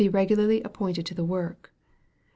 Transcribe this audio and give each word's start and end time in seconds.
regularly 0.09 0.63
appointed 0.63 1.05
to 1.05 1.13
the 1.13 1.23
work. 1.23 1.69
St. 1.69 1.73